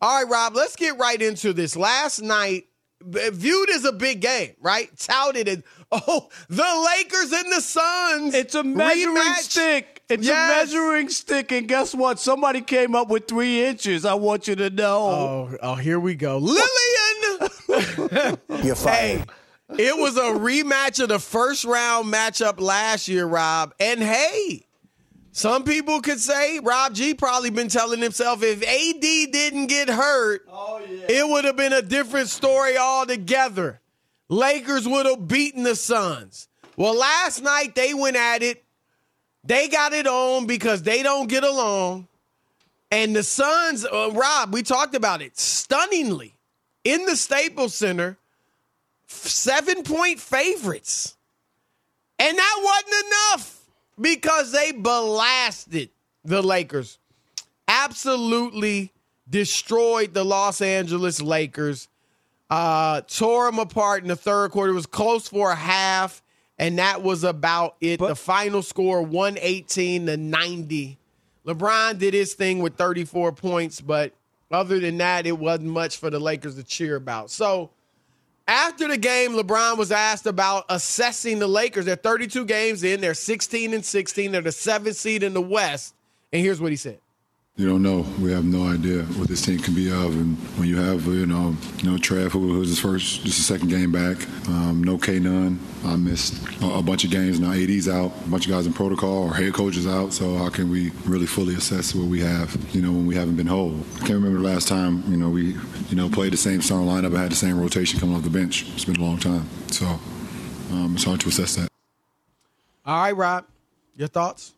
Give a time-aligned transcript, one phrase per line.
[0.00, 1.74] All right, Rob, let's get right into this.
[1.76, 2.64] Last night,
[3.02, 4.90] viewed as a big game, right?
[4.98, 5.62] Touted as,
[5.92, 8.34] oh, the Lakers and the Suns.
[8.34, 9.36] It's a measuring rematch.
[9.38, 10.02] stick.
[10.08, 10.70] It's Yes.
[10.70, 11.50] a measuring stick.
[11.52, 12.18] And guess what?
[12.20, 14.04] Somebody came up with three inches.
[14.04, 14.98] I want you to know.
[14.98, 16.38] Oh, oh, here we go.
[16.38, 17.48] Lillian!
[18.64, 19.24] You're fired.
[19.70, 23.74] Hey, it was a rematch of the first round matchup last year, Rob.
[23.80, 24.65] And hey,
[25.36, 30.48] some people could say Rob G probably been telling himself if AD didn't get hurt,
[31.10, 33.82] it would have been a different story altogether.
[34.30, 36.48] Lakers would have beaten the Suns.
[36.78, 38.64] Well, last night they went at it.
[39.44, 42.08] They got it on because they don't get along.
[42.90, 46.32] And the Suns, uh, Rob, we talked about it stunningly
[46.82, 48.16] in the Staples Center,
[49.06, 51.14] seven point favorites.
[52.18, 53.55] And that wasn't enough
[54.00, 55.90] because they blasted
[56.24, 56.98] the Lakers.
[57.68, 58.92] Absolutely
[59.28, 61.88] destroyed the Los Angeles Lakers.
[62.48, 64.70] Uh, tore them apart in the third quarter.
[64.70, 66.22] It was close for a half,
[66.58, 67.98] and that was about it.
[67.98, 70.98] the final score 118 to 90.
[71.44, 74.12] LeBron did his thing with 34 points, but
[74.50, 77.30] other than that, it wasn't much for the Lakers to cheer about.
[77.30, 77.70] So
[78.46, 81.84] after the game, LeBron was asked about assessing the Lakers.
[81.84, 85.94] They're 32 games in, they're 16 and 16, they're the seventh seed in the West.
[86.32, 87.00] And here's what he said.
[87.58, 88.04] You don't know.
[88.20, 91.24] We have no idea what this team can be of, and when you have you
[91.24, 94.98] know, you know, Trav, who was his first, just his second game back, um, no
[94.98, 95.58] K none.
[95.82, 97.40] I missed a, a bunch of games.
[97.40, 100.12] Now AD's out, a bunch of guys in protocol, or head coach is out.
[100.12, 102.54] So how can we really fully assess what we have?
[102.74, 103.74] You know, when we haven't been whole.
[103.94, 105.56] I can't remember the last time you know we
[105.88, 108.28] you know played the same starting lineup, and had the same rotation coming off the
[108.28, 108.66] bench.
[108.74, 109.86] It's been a long time, so
[110.72, 111.70] um, it's hard to assess that.
[112.84, 113.46] All right, Rob,
[113.96, 114.52] your thoughts?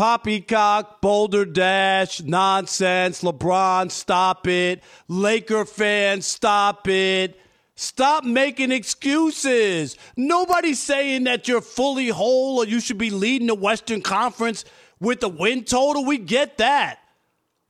[0.00, 3.20] Poppycock, Boulder Dash, nonsense.
[3.20, 4.82] LeBron, stop it.
[5.08, 7.38] Laker fans, stop it.
[7.74, 9.98] Stop making excuses.
[10.16, 14.64] Nobody's saying that you're fully whole or you should be leading the Western Conference
[15.00, 16.06] with the win total.
[16.06, 17.00] We get that.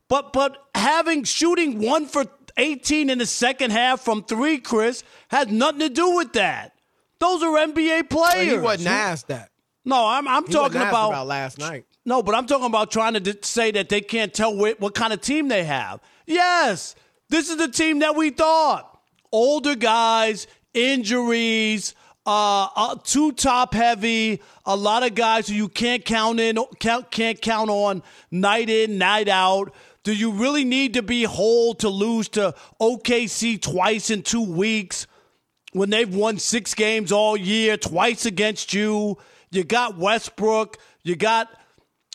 [0.06, 2.26] But but having shooting one for
[2.56, 6.76] 18 in the second half from three, Chris, has nothing to do with that.
[7.18, 8.52] Those are NBA players.
[8.52, 9.50] He wasn't asked that.
[9.84, 11.86] No, I'm I'm He talking about, about last night.
[12.10, 14.96] No, but I'm talking about trying to d- say that they can't tell what, what
[14.96, 16.00] kind of team they have.
[16.26, 16.96] Yes,
[17.28, 19.00] this is the team that we thought.
[19.30, 21.94] Older guys, injuries,
[22.26, 24.42] uh, uh, too top heavy.
[24.66, 28.98] A lot of guys who you can't count in, can't, can't count on night in,
[28.98, 29.72] night out.
[30.02, 35.06] Do you really need to be whole to lose to OKC twice in two weeks?
[35.72, 39.16] when they've won six games all year, twice against you.
[39.52, 41.48] You got Westbrook, you got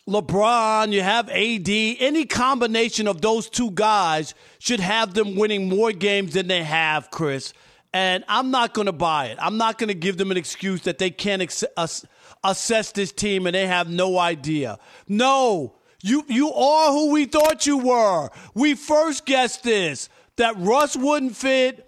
[0.08, 1.68] LeBron, you have AD.
[1.68, 7.10] Any combination of those two guys should have them winning more games than they have,
[7.10, 7.54] Chris.
[7.92, 9.38] And I'm not going to buy it.
[9.42, 12.06] I'm not going to give them an excuse that they can't ex- ass-
[12.44, 14.78] assess this team and they have no idea.
[15.08, 18.30] No, you you are who we thought you were.
[18.54, 21.86] We first guessed this that Russ wouldn't fit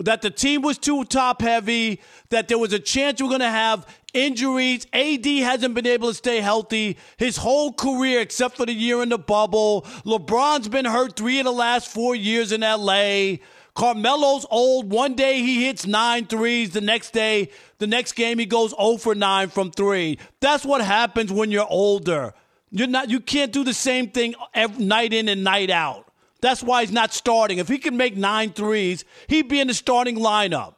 [0.00, 2.00] that the team was too top heavy,
[2.30, 4.86] that there was a chance we're going to have injuries.
[4.92, 9.08] AD hasn't been able to stay healthy his whole career except for the year in
[9.08, 9.82] the bubble.
[10.04, 13.36] LeBron's been hurt three of the last four years in LA.
[13.74, 14.90] Carmelo's old.
[14.90, 16.70] One day he hits nine threes.
[16.70, 20.18] The next day, the next game he goes 0 for 9 from three.
[20.40, 22.34] That's what happens when you're older.
[22.70, 26.10] You're not you can't do the same thing every, night in and night out.
[26.40, 27.58] That's why he's not starting.
[27.58, 30.74] If he can make nine threes, he'd be in the starting lineup.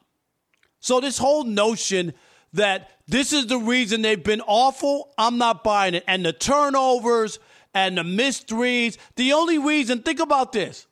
[0.81, 2.15] So this whole notion
[2.55, 6.05] that this is the reason they've been awful, I'm not buying it.
[6.09, 7.39] And the turnovers
[7.75, 10.87] and the missed threes, the only reason, think about this.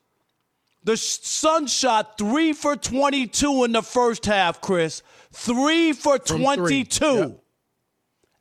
[0.84, 5.02] The Sun shot three for 22 in the first half, Chris.
[5.32, 6.84] Three for From 22.
[6.84, 7.18] three.
[7.20, 7.40] Yep.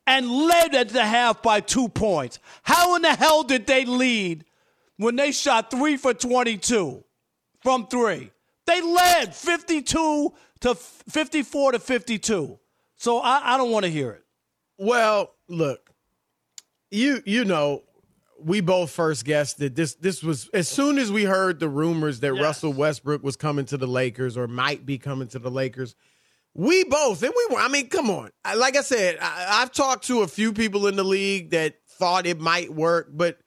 [0.06, 2.38] And led at the half by two points.
[2.62, 4.44] How in the hell did they lead
[4.98, 7.02] when they shot three for 22
[7.62, 8.30] from three?
[8.66, 12.58] They led 52 to 54 to 52.
[13.00, 14.24] So I, I don't want to hear it.
[14.76, 15.90] Well, look,
[16.90, 17.82] you you know,
[18.38, 22.20] we both first guessed that this this was as soon as we heard the rumors
[22.20, 22.42] that Yes.
[22.42, 25.96] Russell Westbrook was coming to the Lakers or might be coming to the Lakers.
[26.52, 27.60] We both, and we were.
[27.60, 28.32] I mean, come on.
[28.44, 32.26] Like I said, I, I've talked to a few people in the league that thought
[32.26, 33.38] it might work, but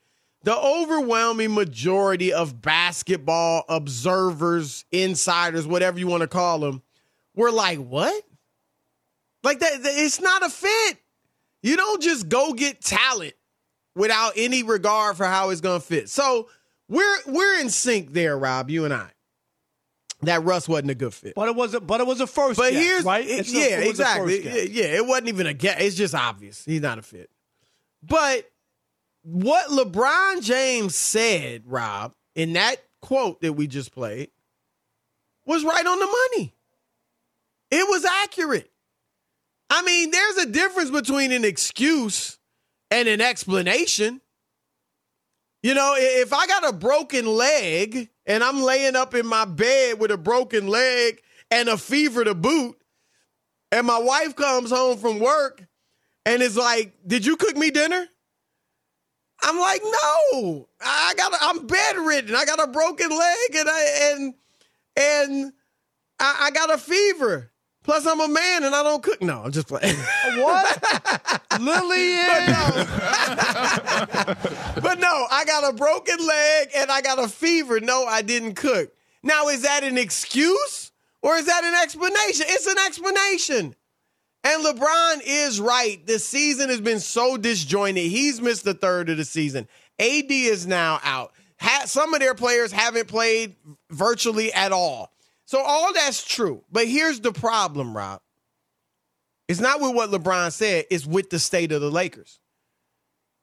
[0.43, 6.81] the overwhelming majority of basketball observers, insiders, whatever you want to call them,
[7.35, 8.23] were like, "What?
[9.43, 9.83] Like that?
[9.83, 10.97] that- It's not a fit.
[11.61, 13.33] You don't just go get talent
[13.95, 16.49] without any regard for how it's going to fit." So
[16.89, 18.69] we're we're in sync there, Rob.
[18.69, 19.09] You and I.
[20.21, 21.33] That Russ wasn't a good fit.
[21.35, 22.57] But it was a but it was a first.
[22.57, 23.27] But guess, here's right.
[23.27, 24.69] it- a- yeah, exactly.
[24.71, 25.77] Yeah, it wasn't even a guess.
[25.81, 27.29] It's just obvious he's not a fit.
[28.01, 28.49] But
[29.23, 34.29] what LeBron James said, Rob, in that quote that we just played,
[35.45, 36.53] was right on the money.
[37.71, 38.69] It was accurate.
[39.75, 42.37] I mean, there's a difference between an excuse
[42.91, 44.21] and an explanation.
[45.63, 49.99] You know, if I got a broken leg and I'm laying up in my bed
[49.99, 52.75] with a broken leg and a fever to boot,
[53.71, 55.65] and my wife comes home from work
[56.23, 58.07] and is like, "Did you cook me dinner?"
[59.41, 62.35] I'm like, "No, I got, I'm bedridden.
[62.35, 64.33] I got a broken leg and I and
[64.95, 65.53] and
[66.19, 67.52] I, I got a fever.
[67.83, 69.21] Plus, I'm a man and I don't cook.
[69.21, 69.95] No, I'm just playing.
[70.37, 71.41] What?
[71.59, 72.55] Lillian.
[74.83, 77.79] But no, I got a broken leg and I got a fever.
[77.79, 78.91] No, I didn't cook.
[79.21, 80.91] Now, is that an excuse
[81.21, 82.45] or is that an explanation?
[82.49, 83.75] It's an explanation.
[84.43, 86.05] And LeBron is right.
[86.05, 88.03] The season has been so disjointed.
[88.11, 89.67] He's missed the third of the season.
[89.99, 91.31] AD is now out.
[91.61, 93.55] Ha- some of their players haven't played
[93.89, 95.13] virtually at all.
[95.45, 96.63] So all that's true.
[96.71, 98.21] But here's the problem, Rob.
[99.47, 102.39] It's not with what LeBron said, it's with the state of the Lakers.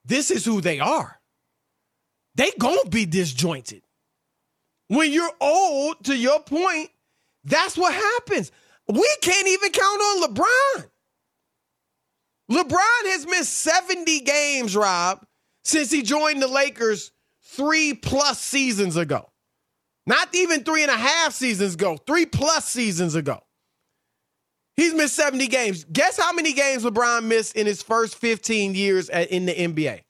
[0.05, 1.21] This is who they are.
[2.35, 3.83] They gonna be disjointed.
[4.89, 6.91] When you're old, to your point,
[7.45, 8.51] that's what happens.
[8.89, 10.91] We can't even count on LeBron.
[12.51, 15.25] LeBron has missed 70 games, Rob,
[15.63, 17.13] since he joined the Lakers
[17.43, 19.30] three plus seasons ago.
[20.07, 23.43] Not even three and a half seasons ago, three plus seasons ago.
[24.77, 25.85] He's missed 70 games.
[25.85, 30.01] Guess how many games LeBron missed in his first 15 years at, in the NBA?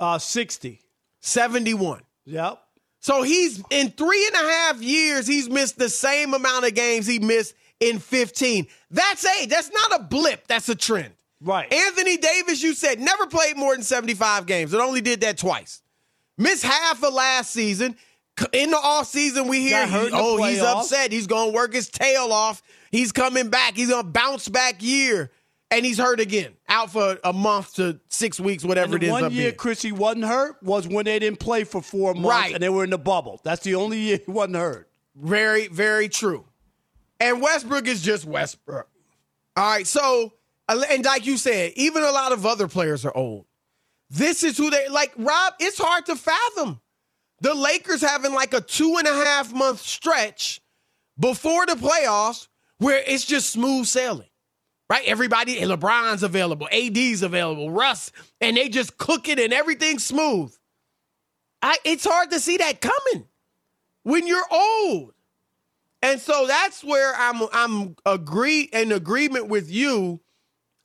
[0.00, 0.80] Uh, sixty.
[1.20, 2.00] 71.
[2.24, 2.60] Yep.
[3.00, 7.06] So he's in three and a half years, he's missed the same amount of games
[7.06, 8.66] he missed in 15.
[8.90, 11.12] That's a that's not a blip, that's a trend.
[11.40, 11.72] Right.
[11.72, 14.74] Anthony Davis, you said, never played more than 75 games.
[14.74, 15.80] It only did that twice.
[16.36, 17.96] Missed half of last season.
[18.52, 21.12] In the offseason, we hear, in oh, he's upset.
[21.12, 22.62] He's going to work his tail off.
[22.90, 23.76] He's coming back.
[23.76, 25.30] He's going to bounce back year.
[25.72, 26.52] And he's hurt again.
[26.68, 29.10] Out for a month to six weeks, whatever it is.
[29.10, 29.52] one up year here.
[29.52, 32.54] Chris he wasn't hurt was when they didn't play for four months Right.
[32.54, 33.40] and they were in the bubble.
[33.44, 34.88] That's the only year he wasn't hurt.
[35.14, 36.44] Very, very true.
[37.20, 38.88] And Westbrook is just Westbrook.
[39.56, 39.86] All right.
[39.86, 40.32] So,
[40.68, 43.46] uh, and like you said, even a lot of other players are old.
[44.08, 45.12] This is who they like.
[45.16, 46.80] Rob, it's hard to fathom.
[47.40, 50.60] The Lakers having like a two and a half month stretch
[51.18, 52.48] before the playoffs
[52.78, 54.26] where it's just smooth sailing.
[54.88, 55.04] Right?
[55.06, 58.10] Everybody, LeBron's available, AD's available, Russ,
[58.40, 60.52] and they just cook it and everything's smooth.
[61.62, 63.28] I, it's hard to see that coming
[64.02, 65.12] when you're old.
[66.02, 70.20] And so that's where I'm I'm agree in agreement with you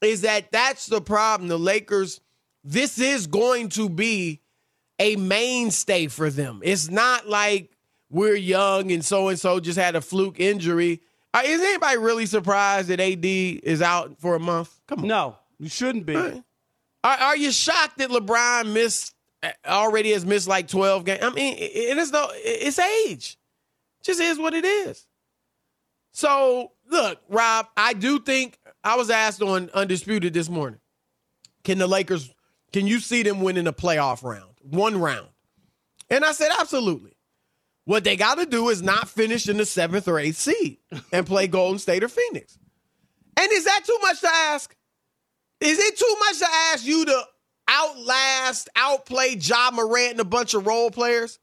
[0.02, 1.48] is that that's the problem.
[1.48, 2.20] The Lakers,
[2.64, 4.42] this is going to be
[5.00, 6.62] a mainstay for them.
[6.64, 7.72] It's not like
[8.10, 11.02] we're young and so and so just had a fluke injury.
[11.34, 14.74] Uh, Is anybody really surprised that AD is out for a month?
[14.88, 15.08] Come on.
[15.08, 16.16] No, you shouldn't be.
[16.16, 16.44] Are,
[17.04, 19.14] are you shocked that LeBron missed
[19.66, 21.20] already has missed like 12 games?
[21.22, 23.38] I mean, it, it is no it's age.
[24.04, 25.06] Just is what it is.
[26.14, 30.80] So, look, Rob, I do think I was asked on Undisputed this morning.
[31.64, 32.34] Can the Lakers
[32.72, 34.55] can you see them winning a playoff round?
[34.70, 35.28] One round.
[36.10, 37.16] And I said absolutely.
[37.86, 40.78] What they got to do is not finish in the 7th or 8th seed
[41.12, 42.58] and play Golden State or Phoenix.
[43.38, 44.76] And is that too much to ask?
[45.62, 47.24] Is it too much to ask you to
[47.68, 51.40] outlast, outplay Ja Morant and a bunch of role players?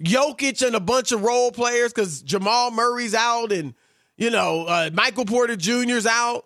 [0.00, 3.74] Jokic and a bunch of role players because Jamal Murray's out and,
[4.16, 6.44] you know, uh, Michael Porter Jr.'s out.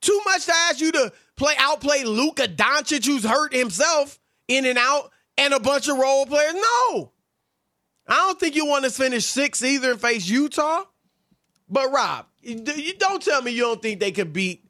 [0.00, 4.18] Too much to ask you to play outplay Luka Doncic, who's hurt himself
[4.48, 6.54] in and out, and a bunch of role players?
[6.54, 7.12] No.
[8.08, 10.84] I don't think you want to finish sixth either and face Utah.
[11.68, 14.64] But Rob, you don't tell me you don't think they could beat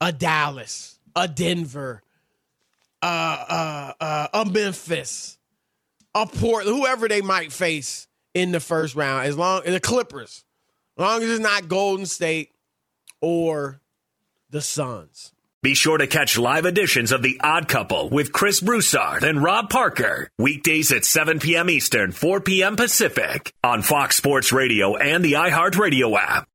[0.00, 2.02] a Dallas, a Denver,
[3.02, 3.06] uh,
[3.48, 5.38] uh, uh, a Memphis,
[6.14, 10.44] a port whoever they might face in the first round, as long as the Clippers,
[10.98, 12.50] as long as it's not Golden State
[13.20, 13.80] or
[14.50, 15.32] the Suns.
[15.60, 19.68] Be sure to catch live editions of The Odd Couple with Chris Broussard and Rob
[19.68, 20.30] Parker.
[20.38, 21.68] Weekdays at 7 p.m.
[21.68, 22.76] Eastern, 4 p.m.
[22.76, 26.46] Pacific on Fox Sports Radio and the iHeartRadio app.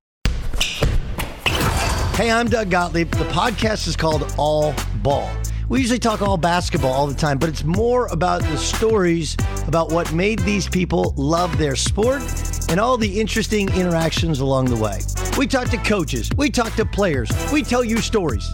[2.15, 3.11] Hey, I'm Doug Gottlieb.
[3.11, 5.29] The podcast is called All Ball.
[5.67, 9.35] We usually talk all basketball all the time, but it's more about the stories
[9.67, 12.21] about what made these people love their sport
[12.69, 14.99] and all the interesting interactions along the way.
[15.37, 18.49] We talk to coaches, we talk to players, we tell you stories.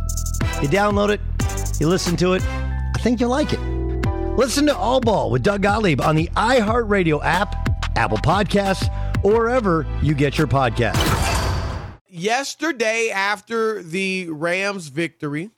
[0.61, 1.21] You download it,
[1.79, 2.43] you listen to it.
[2.43, 3.59] I think you'll like it.
[4.37, 7.55] Listen to All Ball with Doug Gottlieb on the iHeartRadio app,
[7.97, 8.87] Apple Podcasts,
[9.23, 11.05] or wherever you get your podcasts.
[12.07, 15.51] Yesterday, after the Rams' victory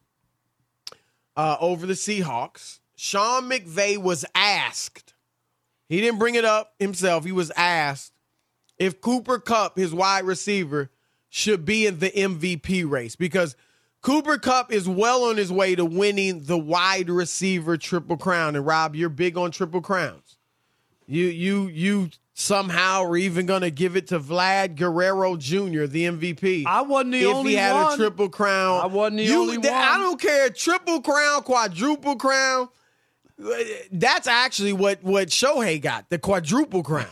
[1.35, 5.13] uh, over the Seahawks, Sean McVay was asked.
[5.89, 7.25] He didn't bring it up himself.
[7.25, 8.13] He was asked
[8.77, 10.89] if Cooper Kupp, his wide receiver,
[11.29, 13.55] should be in the MVP race because
[14.01, 18.55] Cooper Kupp is well on his way to winning the wide receiver triple crown.
[18.55, 20.37] And Rob, you're big on triple crowns.
[21.07, 26.05] You you you somehow are even going to give it to Vlad Guerrero Jr., the
[26.05, 26.65] MVP.
[26.65, 27.93] I wasn't the if only he had one.
[27.93, 28.81] a triple crown.
[28.81, 32.69] I wasn't the you, only th- I don't care, triple crown, quadruple crown.
[33.91, 37.07] That's actually what what Shohei got, the quadruple crown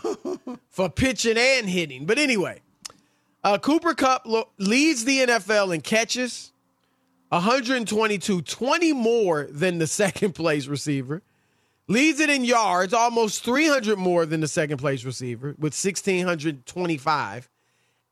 [0.69, 2.05] for pitching and hitting.
[2.05, 2.61] But anyway,
[3.43, 6.51] uh, Cooper Kupp lo- leads the NFL in catches,
[7.29, 11.21] 122, 20 more than the second place receiver.
[11.87, 17.49] Leads it in yards, almost 300 more than the second place receiver with 1,625.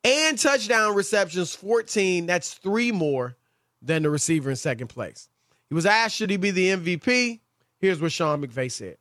[0.04, 2.26] And touchdown receptions, 14.
[2.26, 3.36] That's three more
[3.82, 5.30] than the receiver in second place.
[5.70, 7.40] He was asked, should he be the MVP?
[7.80, 8.98] Here's what Sean McVay said.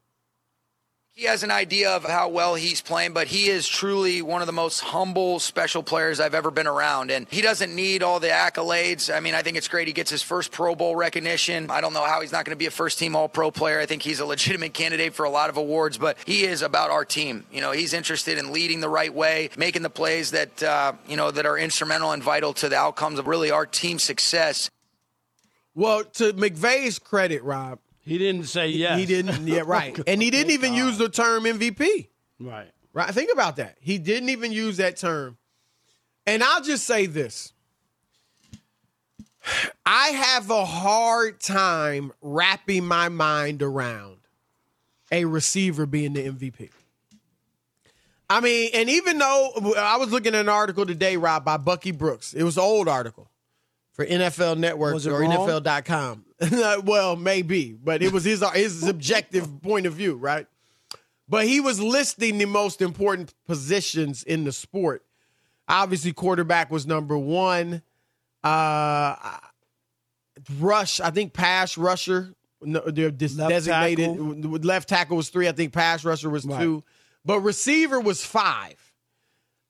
[1.17, 4.47] He has an idea of how well he's playing, but he is truly one of
[4.47, 7.11] the most humble, special players I've ever been around.
[7.11, 9.11] And he doesn't need all the accolades.
[9.11, 11.71] I mean, I think it's great he gets his first Pro Bowl recognition.
[11.71, 13.81] I don't know how he's not going to be a first team All Pro player.
[13.81, 16.91] I think he's a legitimate candidate for a lot of awards, but he is about
[16.91, 17.47] our team.
[17.51, 21.17] You know, he's interested in leading the right way, making the plays that, uh, you
[21.17, 24.69] know, that are instrumental and vital to the outcomes of really our team success.
[25.75, 29.01] Well, to McVay's credit, Rob, He didn't say yes.
[29.01, 29.49] he didn't.
[29.49, 29.99] Yeah, right.
[30.07, 32.07] And he didn't even use the term MVP.
[32.39, 32.71] Right.
[32.93, 33.11] Right.
[33.13, 33.77] Think about that.
[33.81, 35.37] He didn't even use that term.
[36.25, 37.53] And I'll just say this.
[39.87, 44.19] I have a hard time wrapping my mind around
[45.11, 46.71] a receiver being the MVP.
[48.31, 51.93] I mean, and even though I was looking at an article today, Rob, by Bucky
[51.93, 53.29] Brooks, it was an old article
[53.97, 55.31] for NFL Network Was it or wrong?
[55.49, 56.25] NFL.com.
[56.85, 60.47] well, maybe, but it was his his subjective point of view, right?
[61.29, 65.03] But he was listing the most important positions in the sport.
[65.69, 67.83] Obviously, quarterback was number one.
[68.45, 69.17] Uh,
[70.61, 72.35] rush, I think pass rusher.
[72.63, 74.11] No, dis- Left designated.
[74.11, 74.33] tackle.
[74.61, 75.49] Left tackle was three.
[75.49, 76.61] I think pass rusher was Right.
[76.61, 76.85] two.
[77.25, 78.77] But receiver was five.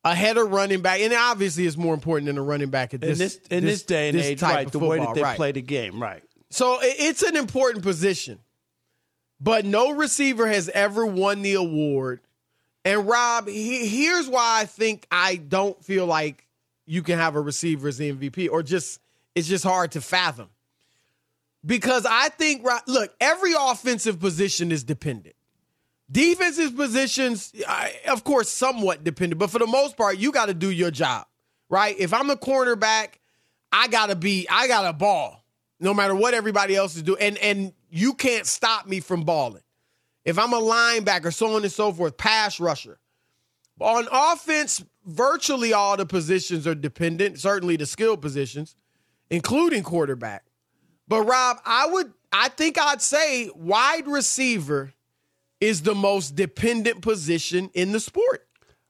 [0.06, 3.08] Ahead of running back, and obviously it's more important than a running back at In
[3.08, 4.66] this this, in this, day and this age, type right?
[4.66, 5.36] of The way that they right.
[5.36, 6.22] play the game, right?
[6.50, 8.38] So it's an important position,
[9.40, 12.20] but no receiver has ever won the award.
[12.84, 16.46] And Rob, he, here's why I think I don't feel like
[16.86, 19.00] you can have a receiver as the MVP, or just
[19.34, 20.48] it's just hard to fathom.
[21.64, 25.35] Because I think, look, every offensive position is dependent.
[26.10, 30.54] Defensive positions, I- of course, somewhat dependent, but for the most part, you got to
[30.54, 31.26] do your job,
[31.68, 31.96] right?
[31.98, 33.14] If I'm a cornerback,
[33.72, 35.44] I gotta be, I got to ball,
[35.80, 39.62] no matter what everybody else is doing, and and you can't stop me from balling.
[40.24, 42.98] If I'm a linebacker, so on and so forth, pass rusher.
[43.80, 48.76] On offense, virtually all the positions are dependent, certainly the skill positions,
[49.30, 50.44] including quarterback.
[51.08, 54.92] But Rob, I would, I think I'd say wide receiver
[55.60, 58.46] is the most dependent position in the sport.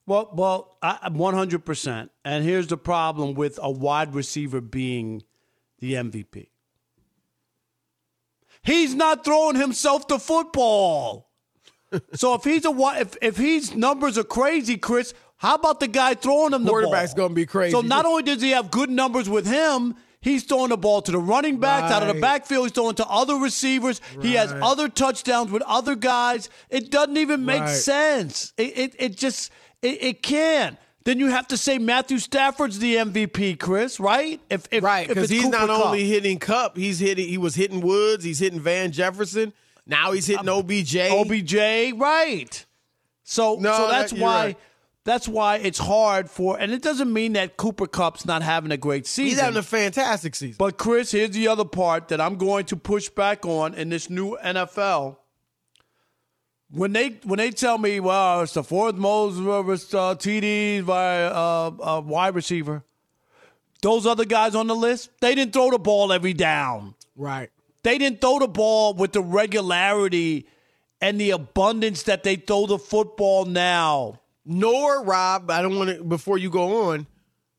[0.06, 2.11] Well, well, I, 100%.
[2.25, 5.23] And here's the problem with a wide receiver being
[5.80, 6.49] the MVP.
[8.62, 11.30] He's not throwing himself the football.
[12.14, 16.14] so if he's a if if his numbers are crazy, Chris, how about the guy
[16.14, 16.80] throwing him the ball?
[16.80, 17.70] Quarterback's gonna be crazy.
[17.70, 19.94] So not only does he have good numbers with him,
[20.26, 22.64] he's throwing the ball to the running backs out of the backfield.
[22.66, 24.00] He's throwing to other receivers.
[24.21, 26.50] He has other touchdowns with other guys.
[26.68, 27.71] It doesn't even make Right.
[27.71, 28.52] sense.
[28.59, 29.50] It it, it just
[29.83, 30.76] it, it can.
[31.04, 34.40] Then you have to say Matthew Stafford's the MVP, Chris, right?
[34.50, 35.87] If, if Right, because he's Cooper not Kupp.
[35.87, 37.28] only hitting Kupp, he's hitting.
[37.28, 38.25] He was hitting Woods.
[38.25, 39.52] He's hitting Van Jefferson.
[39.87, 40.97] Now he's hitting um, OBJ.
[40.97, 41.54] OBJ,
[41.97, 42.66] right?
[43.23, 44.45] So, No, so that's that- why.
[44.47, 44.59] right.
[45.06, 48.76] That's why it's hard for, and it doesn't mean that Cooper Kupp's not having a
[48.76, 49.28] great season.
[49.28, 50.56] He's having a fantastic season.
[50.58, 54.10] But Chris, here's the other part that I'm going to push back on in this
[54.10, 55.18] new NFL.
[56.72, 59.38] When they when they tell me, well, it's the fourth most
[59.94, 62.82] uh, uh, TDs by uh, uh, wide receiver,
[63.82, 66.96] those other guys on the list, they didn't throw the ball every down.
[67.14, 67.50] right.
[67.84, 70.48] They didn't throw the ball with the regularity
[71.00, 74.18] and the abundance that they throw the football now.
[74.46, 77.06] Nor Rob, I don't want to before you go on.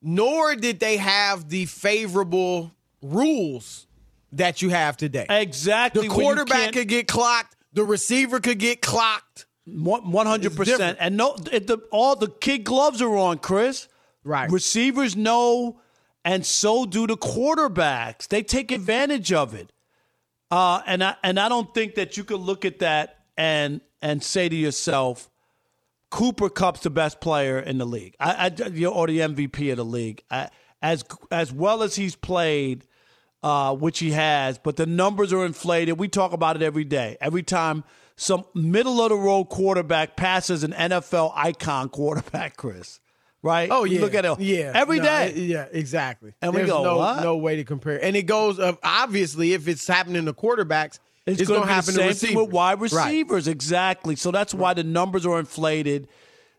[0.02, 3.86] Nor did they have the favorable rules
[4.32, 5.26] that you have today.
[5.30, 6.08] Exactly.
[6.08, 7.56] The quarterback could get clocked.
[7.74, 9.46] The receiver could get clocked.
[9.70, 13.90] One hundred percent, and no, it, the, all the kid gloves are on, Chris.
[14.24, 14.50] Right.
[14.50, 15.82] Receivers know,
[16.24, 18.30] and so do the quarterbacks.
[18.30, 19.74] They take advantage of it,
[20.52, 24.24] uh, and I and I don't think that you could look at that and and
[24.24, 25.30] say to yourself,
[26.10, 29.78] Cooper Kupp's the best player in the league, I, I, you or the MVP of
[29.78, 30.24] the league.
[30.32, 30.50] I,
[30.82, 32.86] as as well as he's played,
[33.44, 35.98] uh, which he has, but the numbers are inflated.
[36.00, 37.18] We talk about it every day.
[37.20, 37.84] Every time
[38.16, 43.00] some middle of the road quarterback passes an NFL icon quarterback, Chris,
[43.44, 43.70] right?
[43.72, 45.30] Oh We yeah, look at it yeah every No, day.
[45.32, 46.34] it- yeah, exactly.
[46.42, 47.22] And we There's go, no what?
[47.24, 48.02] no way to compare.
[48.04, 51.68] And it goes uh, obviously if it's happening to quarterbacks, It's, it's, going going to
[51.70, 52.54] to happen the to same thing with receivers.
[52.54, 52.92] wide Right.
[53.06, 54.16] receivers, exactly.
[54.16, 56.08] So that's why the numbers are inflated.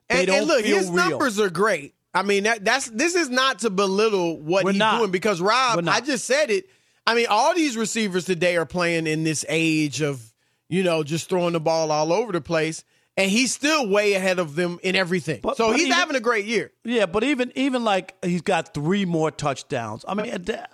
[0.09, 1.11] They And, don't and look, feel his real.
[1.11, 1.95] numbers are great.
[2.15, 4.99] I mean, that, that's this is not to belittle what We're he's not.
[4.99, 5.87] doing because Rob.
[5.89, 6.69] I just said it.
[7.07, 10.23] I mean, all these receivers today are playing in this age of
[10.69, 12.85] you know just throwing the ball all over the place,
[13.17, 15.41] and he's still way ahead of them in everything.
[15.43, 16.73] But- so but he's even- having a great year.
[16.85, 20.05] Yeah, but even even like he's got three more touchdowns.
[20.09, 20.65] I mean, uh,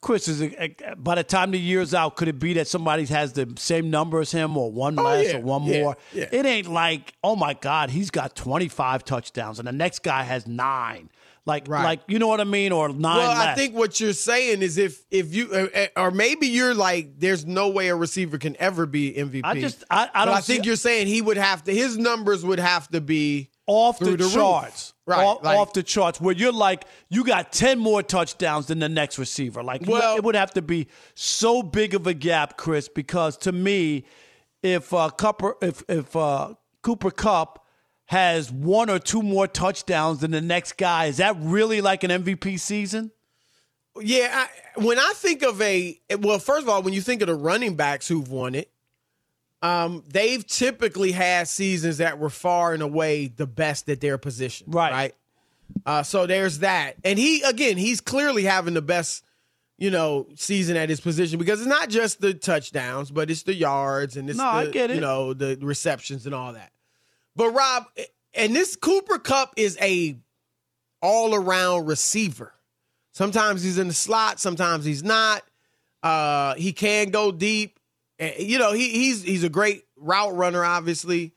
[0.00, 3.32] Chris is uh, by the time the year's out, could it be that somebody has
[3.32, 5.96] the same number as him, or one less, Oh, yeah, or one yeah, more?
[6.12, 6.26] yeah.
[6.30, 10.22] It ain't like, oh my God, he's got twenty five touchdowns, and the next guy
[10.22, 11.10] has nine.
[11.46, 11.82] Like, Right.
[11.82, 13.16] like you know what I mean, or nine.
[13.16, 17.18] Well, I think what you're saying is if if you uh, or maybe you're like,
[17.18, 19.40] there's no way a receiver can ever be MVP.
[19.44, 21.74] I just- I- I don't I think see- you're saying he would have to.
[21.74, 24.32] His numbers would have to be off the, roof.
[24.32, 24.94] charts.
[25.06, 28.78] Right, Off, like- off the charts, where you're like, you got 10 more touchdowns than
[28.80, 29.62] the next receiver.
[29.62, 33.52] Like, Well- it would have to be so big of a gap, Chris, because to
[33.52, 34.04] me,
[34.62, 37.64] if uh, Cooper, if, if uh, Cooper Kupp
[38.06, 42.10] has one or two more touchdowns than the next guy, is that really like an
[42.10, 43.12] MVP season?
[44.00, 47.26] Yeah, I, when I think of a well, first of all, when you think of
[47.28, 48.70] the running backs who've won it,
[49.62, 54.70] um, they've typically had seasons that were far and away the best at their position.
[54.70, 54.92] Right.
[54.92, 55.14] Right.
[55.84, 59.24] Uh, so there's that, and he again, he's clearly having the best,
[59.76, 63.54] you know, season at his position because it's not just the touchdowns, but it's the
[63.54, 64.90] yards and it's No, the, it.
[64.94, 66.72] you know the receptions and all that.
[67.36, 67.84] But Rob,
[68.34, 70.16] and this Cooper Kupp is a
[71.02, 72.54] all around receiver.
[73.12, 75.42] Sometimes he's in the slot, sometimes he's not.
[76.02, 77.77] Uh, he can go deep.
[78.18, 81.32] And, you know, he, he's he's a great route runner, obviously.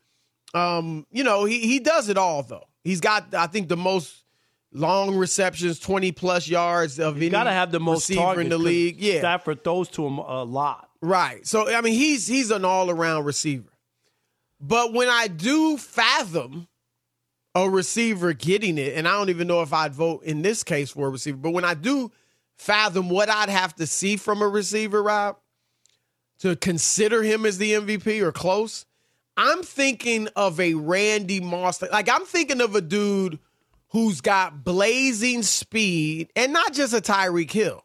[0.54, 2.66] Um, you know, he he does it all though.
[2.84, 4.24] He's got I think the most
[4.72, 8.58] long receptions, twenty plus yards of any Got to have the most receiver in the
[8.58, 9.00] league.
[9.00, 10.88] Yeah, Stafford throws to him a lot.
[11.00, 11.46] Right.
[11.46, 13.68] So I mean he's he's an all around receiver.
[14.60, 16.68] But when I do fathom
[17.54, 20.90] a receiver getting it, and I don't even know if I'd vote in this case
[20.90, 22.10] for a receiver, but when I do
[22.56, 25.36] fathom what I'd have to see from a receiver, Rob,
[26.42, 28.84] to consider him as the MVP or close,
[29.36, 31.80] I'm thinking of a Randy Moss.
[31.82, 33.38] Like I'm thinking of a dude
[33.88, 37.84] who's got blazing speed and not just a Tyreek Hill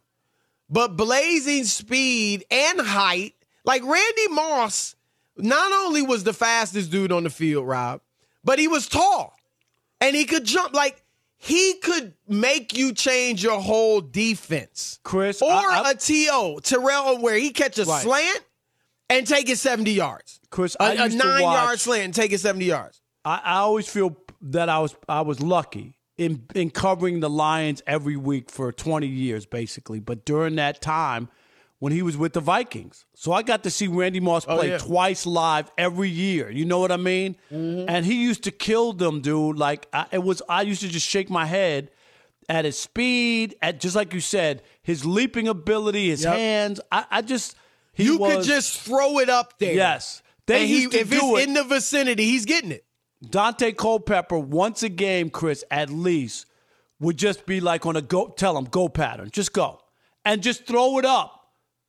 [0.69, 3.35] but blazing speed and height.
[3.63, 4.95] Like Randy Moss,
[5.37, 8.01] not only was the fastest dude on the field, Rob,
[8.43, 9.33] but he was tall
[10.01, 10.73] and he could jump.
[10.73, 11.01] Like
[11.37, 14.99] he could make you change your whole defense.
[15.03, 18.03] Chris, Or I- I- a TO, Terrell, where he catches a Right.
[18.03, 18.43] slant
[19.09, 20.39] and take it 70 yards.
[20.49, 23.01] Chris, A, I a nine yard watch- slant and take it 70 yards.
[23.25, 27.81] I, I always feel that I was I was lucky in in covering the Lions
[27.87, 29.99] every week for 20 years basically.
[29.99, 31.29] But during that time
[31.79, 33.05] when he was with the Vikings.
[33.13, 34.77] So I got to see Randy Moss oh, play yeah.
[34.79, 36.49] twice live every year.
[36.49, 37.35] You know what I mean?
[37.51, 37.87] Mm-hmm.
[37.87, 39.57] And he used to kill them, dude.
[39.57, 41.91] Like I, it was I used to just shake my head
[42.49, 46.33] at his speed, at just like you said, his leaping ability, his Yep.
[46.33, 46.81] hands.
[46.91, 47.55] I, I just
[47.97, 49.73] he You was, could just throw it up there.
[49.73, 50.21] Yes.
[50.45, 51.47] They and he, to if do it's it.
[51.49, 52.85] in the vicinity, he's getting it.
[53.25, 56.45] Daunte Culpepper once a game, Chris, at least
[56.99, 58.27] would just be like on a go.
[58.29, 59.81] Tell him go pattern, just go
[60.23, 61.33] and just throw it up.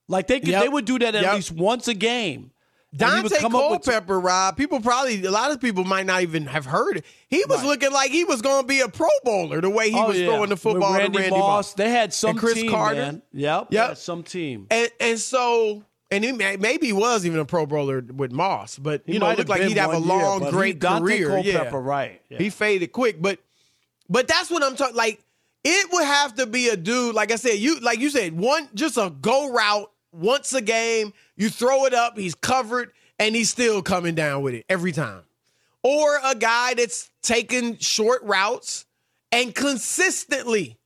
[0.08, 0.62] Like they could, Yep.
[0.62, 1.34] they would do that at Yep.
[1.34, 2.50] least once a game.
[2.90, 4.56] And he would Daunte up with- Culpepper, Rob.
[4.56, 7.04] People probably a lot of people might not even have heard it.
[7.28, 7.66] He was Right.
[7.66, 10.18] looking like he was going to be a Pro Bowler the way he Oh, was
[10.18, 10.26] yeah.
[10.28, 11.74] throwing the With football Randy to Randy Moss.
[11.74, 12.96] They had some and Cris team, Carter.
[12.96, 13.22] man.
[13.34, 13.66] Yep.
[13.68, 13.68] Yep.
[13.70, 14.66] yeah, some team.
[14.70, 18.78] And and so and he may, maybe he was even a Pro Bowler with Moss,
[18.78, 21.28] but He you know, it looked like he'd have a year, long, he- great career.
[21.28, 21.88] Culpepper, yeah.
[21.88, 22.22] right.
[22.28, 22.38] Yeah.
[22.38, 23.38] He faded quick, but
[24.08, 24.96] but that's what I'm talking.
[24.96, 25.22] Like
[25.64, 27.14] it would have to be a dude.
[27.14, 31.12] Like I said, you like you said, one just a go route once a game.
[31.36, 35.22] You throw it up, he's covered, and he's still coming down with it every time.
[35.82, 38.86] Or a guy that's taking short routes
[39.30, 40.78] and consistently,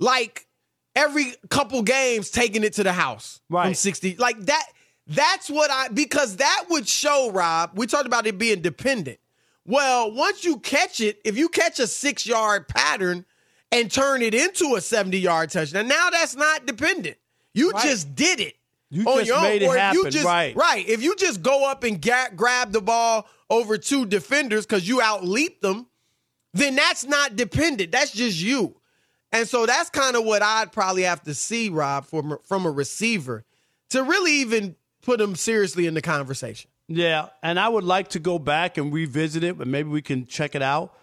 [0.00, 0.46] like
[0.94, 3.66] every couple games, taking it to the house right.
[3.66, 4.16] from 60.
[4.16, 4.66] Like that.
[5.08, 7.72] That's what I because that would show, Rob.
[7.74, 9.18] We talked about it being dependent.
[9.66, 13.24] Well, once you catch it, if you catch a six yard pattern
[13.72, 17.16] and turn it into a 70 yard touchdown, now that's not dependent.
[17.52, 17.82] You Right.
[17.84, 18.54] just did it.
[18.90, 19.42] You on just your own.
[19.44, 20.54] made it or if you happen, just, right.
[20.54, 20.88] Right.
[20.88, 24.98] If you just go up and ga- grab the ball over two defenders because you
[25.00, 25.86] outleap them,
[26.54, 27.90] then that's not dependent.
[27.90, 28.76] That's just you.
[29.32, 32.70] And so that's kind of what I'd probably have to see, Rob, from, from a
[32.70, 33.44] receiver
[33.90, 36.70] to really even put him seriously in the conversation.
[36.88, 40.26] Yeah, and I would like to go back and revisit it, but maybe we can
[40.26, 40.94] check it out.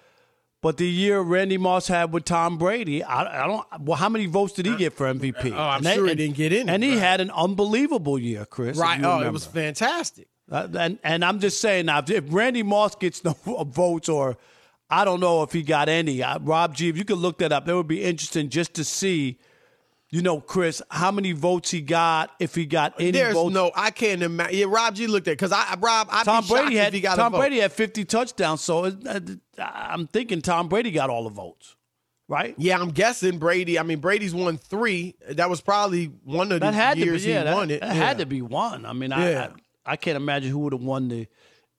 [0.61, 3.65] But the year Randy Moss had with Tom Brady, I, I don't.
[3.79, 5.53] Well, how many votes did he get for MVP?
[5.53, 6.99] Oh, I'm And they- sure he didn't get any, And he right.
[6.99, 8.77] had an unbelievable year, Chris.
[8.77, 8.99] Right.
[8.99, 10.27] you Oh, it was fantastic.
[10.51, 13.31] Uh, and and I'm just saying now, if Randy Moss gets no
[13.71, 14.37] votes, or
[14.89, 17.51] I don't know if he got any, uh, Rob G, if you could look that
[17.51, 19.37] up, that would be interesting just to see,
[20.09, 23.53] you know, Chris, how many votes he got, if he got any There's votes.
[23.53, 24.57] no, I can't imagine.
[24.57, 27.17] Yeah, Rob G looked at because I, Rob, I'd Tom Brady if had he got
[27.17, 27.33] Tom.
[27.33, 29.19] Brady had 50 touchdowns, so it, uh,
[29.63, 31.75] I'm thinking Tom Brady got all the votes,
[32.27, 32.55] right?
[32.57, 33.77] Yeah, I'm guessing Brady.
[33.77, 35.13] I mean, Brady's won three.
[35.29, 37.69] That was probably one of the That had to be, years yeah, he that, won
[37.69, 37.81] it.
[37.81, 38.05] that Yeah.
[38.07, 38.87] had to be one.
[38.87, 39.49] I mean, I, I
[39.85, 41.27] I can't imagine who would have won the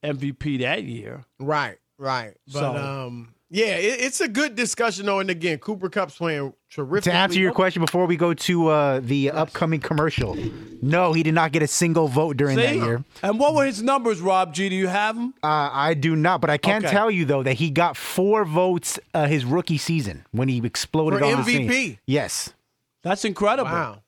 [0.05, 1.25] MVP that year.
[1.41, 2.33] Right, right.
[2.53, 5.19] But So- um, yeah, it, it's a good discussion though.
[5.19, 7.11] And again, Cooper Kupp's playing terrific.
[7.11, 10.37] To answer your question before we go to uh, the upcoming commercial,
[10.81, 13.03] no, he did not get a single vote during that year.
[13.25, 14.69] And what were his numbers, Rob G?
[14.69, 15.35] Do you have them?
[15.43, 16.93] Uh, I do not, but I can Okay.
[16.93, 21.19] tell you though that he got four votes uh, his rookie season when he exploded
[21.19, 21.69] For on the MVP?
[21.73, 21.99] scene.
[22.07, 22.55] Yes,
[23.03, 23.71] That's incredible.
[23.73, 24.03] Wow.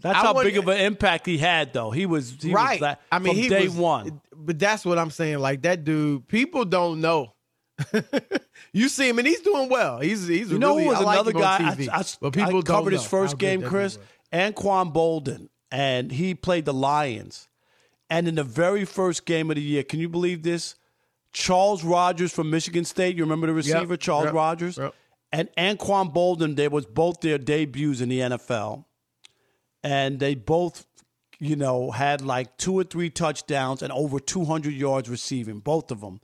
[0.00, 1.90] That's I how big of an impact he had, though.
[1.90, 2.80] He was he right.
[2.80, 4.20] Was that, I mean, from he day was, one.
[4.34, 5.38] But that's what I'm saying.
[5.38, 7.34] Like that dude, people don't know.
[8.72, 10.00] you see him, and he's doing well.
[10.00, 11.58] He's he's You know really, who was I another guy?
[11.58, 13.98] TV, I, I, but people I covered his first game, Chris.
[14.32, 17.48] Anquan Boldin, and he played the Lions.
[18.08, 20.74] And in the very first game of the year, can you believe this?
[21.32, 23.16] Charles Rogers from Michigan State.
[23.16, 24.76] You remember the receiver, Charles yep, Rogers?
[24.76, 24.94] yep.
[25.32, 28.84] And Anquan Boldin, they was both their debuts in the NFL.
[29.84, 30.86] And they both,
[31.38, 36.00] you know, had like two or three touchdowns and over 200 yards receiving, both of
[36.00, 36.20] them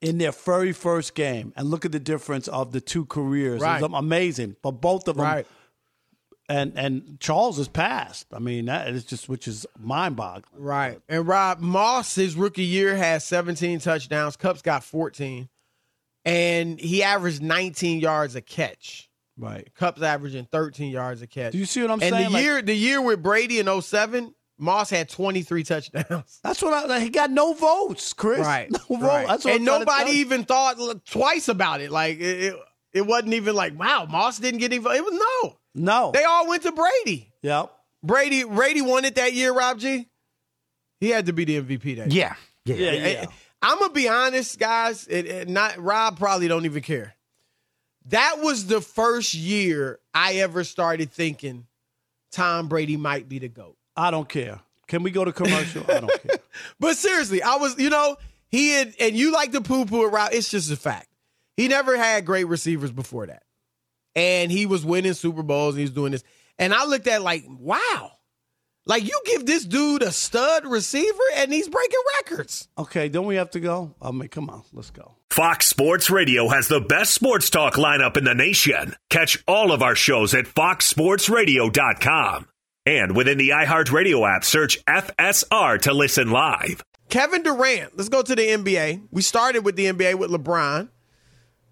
[0.00, 1.52] in their very first game.
[1.56, 3.60] And look at the difference of the two careers.
[3.60, 3.82] Right.
[3.82, 4.56] It's amazing.
[4.62, 5.46] But both of them Right.
[6.48, 8.26] and and Charles has passed.
[8.32, 10.44] I mean, that is just which is mind boggling.
[10.64, 11.00] Right.
[11.06, 14.36] And Rob Moss, his rookie year, has 17 touchdowns.
[14.36, 15.50] Kupp's got 14.
[16.24, 19.09] And he averaged 19 yards a catch.
[19.40, 19.68] Right.
[19.74, 21.52] Kupp's averaging 13 yards a catch.
[21.52, 22.24] Do you see what I'm and saying?
[22.26, 26.38] the Like- year the year with Brady in 07, Moss had 23 touchdowns.
[26.44, 28.40] That's what I, like, he got no votes, Chris.
[28.40, 28.70] Right.
[28.90, 29.06] No vote.
[29.06, 29.26] right.
[29.26, 31.90] That's what and I'm nobody even thought l- twice about it.
[31.90, 32.56] Like it, it,
[32.92, 34.98] it wasn't even like, wow, Moss didn't get any votes.
[34.98, 35.56] It was no.
[35.74, 36.10] No.
[36.12, 37.32] They all went to Brady.
[37.42, 37.72] Yep.
[38.02, 40.08] Brady Brady won it that year, Rob G.
[41.00, 42.36] He had to be the MVP that year.
[42.64, 42.90] yeah, yeah.
[42.92, 43.06] Yeah.
[43.08, 43.26] Yeah.
[43.62, 45.06] I'm gonna be honest, guys.
[45.06, 47.14] It, it not Rob probably don't even care.
[48.06, 51.66] That was the first year I ever started thinking
[52.32, 53.76] Tom Brady might be the goat.
[53.96, 54.60] I don't care.
[54.86, 55.84] Can we go to commercial?
[55.88, 56.36] I don't care.
[56.80, 58.16] But seriously, I was, you know,
[58.48, 60.32] he had, and you like to poo poo around.
[60.32, 61.08] It's just a fact.
[61.56, 63.44] He never had great receivers before that,
[64.16, 66.24] and he was winning Super Bowls and he's doing this.
[66.58, 68.12] And I looked at like, wow,
[68.90, 72.66] like you give this dude a stud receiver and he's breaking records.
[72.76, 73.94] Okay, don't we have to go?
[74.02, 75.14] I mean, come on, let's go.
[75.30, 78.96] Fox Sports Radio has the best sports talk lineup in the nation.
[79.08, 82.48] Catch all of our shows at foxsportsradio.com.
[82.84, 86.82] And within the iHeartRadio app, search FSR to listen live.
[87.10, 87.96] Kevin Durant.
[87.96, 89.06] Let's go to the NBA.
[89.12, 90.88] We started with the NBA with LeBron,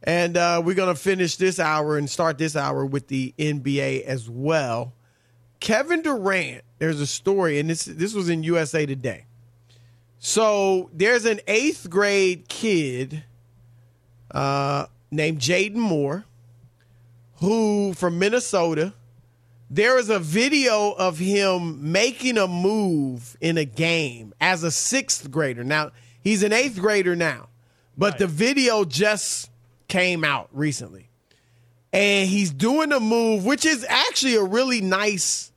[0.04, 4.30] and uh, we're gonna finish this hour and start this hour with the NBA as
[4.30, 4.94] well.
[5.58, 6.62] Kevin Durant.
[6.78, 9.26] There's a story, and this this was in USA Today.
[10.18, 13.24] So there's an eighth grade kid
[14.30, 16.24] uh, named Jaden Moore,
[17.36, 18.94] who from Minnesota,
[19.70, 25.30] there is a video of him making a move in a game as a sixth
[25.30, 25.62] grader.
[25.62, 27.48] Now, he's an eighth grader now,
[27.96, 29.50] but the video just
[29.88, 31.10] came out recently.
[31.92, 35.52] And he's doing a move, which is actually a really nice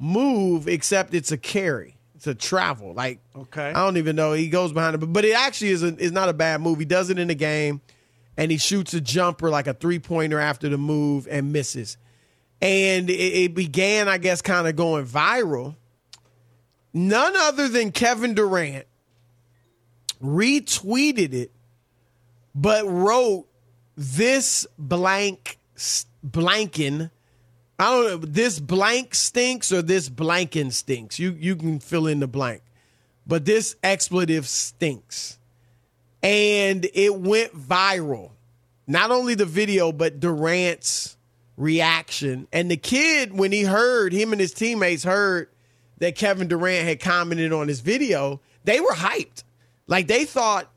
[0.00, 1.96] move, except it's a carry.
[2.16, 2.92] It's a travel.
[2.92, 3.68] Like, Okay.
[3.68, 4.32] I don't even know.
[4.32, 6.80] He goes behind it, but, but it actually is, a, is not a bad move.
[6.80, 7.80] He does it in the game,
[8.36, 11.96] and he shoots a jumper, like a three pointer after the move, and misses
[12.60, 15.76] and it, it began, I guess, kind of going viral.
[16.92, 18.86] None other than Kevin Durant
[20.22, 21.52] retweeted it,
[22.54, 23.46] but wrote
[23.96, 25.58] this blank
[26.26, 27.10] blanking.
[27.80, 28.16] I don't know.
[28.18, 31.18] This blank stinks or this blanking stinks.
[31.18, 32.60] You you can fill in the blank,
[33.26, 35.38] but this expletive stinks,
[36.22, 38.32] and it went viral.
[38.86, 41.16] Not only the video, but Durant's
[41.56, 42.48] reaction.
[42.52, 45.48] And the kid, when he heard, him and his teammates heard
[45.98, 49.44] that Kevin Durant had commented on his video, they were hyped.
[49.86, 50.70] Like they thought,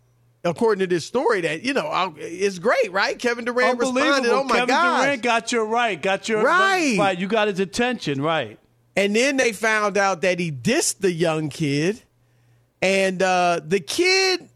[0.44, 3.18] according to this story, that, you know, oh, it's great, right?
[3.18, 4.68] Kevin Durant responded, oh my God.
[4.68, 5.02] Kevin God.
[5.04, 6.02] Durant got your right.
[6.02, 6.98] Got your Right.
[6.98, 7.18] Right.
[7.18, 8.22] You got his attention.
[8.22, 8.60] Right.
[8.96, 12.02] And then they found out that he dissed the young kid.
[12.82, 14.50] And uh, the kid,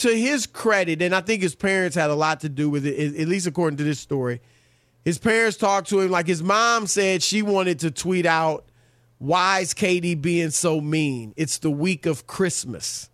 [0.00, 3.20] to his credit, and I think his parents had a lot to do with it,
[3.20, 4.40] at least according to this story.
[5.04, 8.64] His parents talked to him like his mom said she wanted to tweet out,
[9.18, 11.34] "Why is KD being so mean?
[11.36, 13.10] It's the week of Christmas."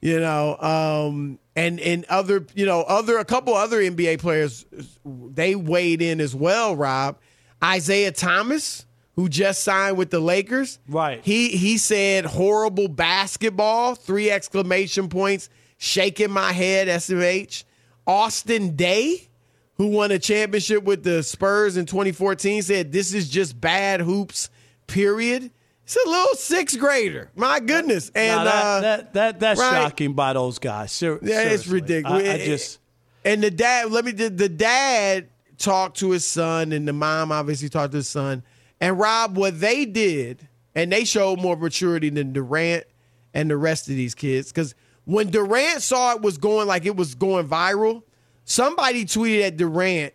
[0.00, 4.64] You know, um, and and other, you know, other a couple other NBA players
[5.04, 7.18] they weighed in as well, Rob.
[7.62, 8.84] Isaiah Thomas,
[9.16, 10.78] who just signed with the Lakers.
[10.88, 11.20] Right.
[11.24, 17.64] He he said horrible basketball, three exclamation points, shaking my head, SMH.
[18.06, 19.28] Austin Daye,
[19.76, 24.50] who won a championship with the Spurs in 2014, said this is just bad hoops,
[24.86, 25.50] period.
[25.84, 27.30] It's a little sixth grader.
[27.36, 28.10] My goodness.
[28.14, 29.82] And Now, that, uh, that, that that's right.
[29.82, 30.92] shocking by those guys.
[30.92, 32.26] Ser- yeah, it's ridiculous.
[32.26, 32.78] I, I just
[33.24, 34.12] and the dad, let me.
[34.12, 38.42] The, the dad talked to his son, and the mom obviously talked to his son.
[38.80, 42.84] And Rob, what they did, and they showed more maturity than Durant
[43.32, 46.96] and the rest of these kids, because when Durant saw it was going like it
[46.96, 48.02] was going viral,
[48.44, 50.14] somebody tweeted at Durant,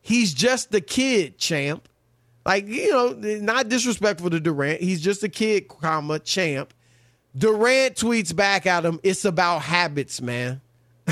[0.00, 1.88] "He's just the kid, champ."
[2.50, 3.08] Like you know,
[3.40, 4.80] not disrespectful to Durant.
[4.80, 6.74] He's just a kid, comma champ.
[7.36, 10.60] Durant tweets back at him, "It's about habits, man."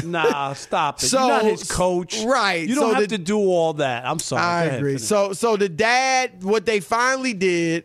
[0.05, 1.07] nah, stop it.
[1.07, 4.05] So- You're not his coach, right, You don't so have the- to do all that.
[4.05, 4.43] I'm sorry.
[4.43, 4.91] I ahead, agree.
[4.93, 5.03] finish.
[5.05, 7.85] So so the dad, what they finally did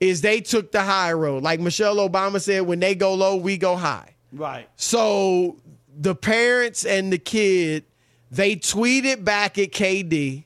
[0.00, 1.42] is they took the high road.
[1.42, 4.14] Like Michelle Obama said, when they go low, we go high.
[4.32, 4.66] right.
[4.76, 5.56] So
[5.94, 7.84] the parents and the kid,
[8.30, 10.44] they tweeted back at KD,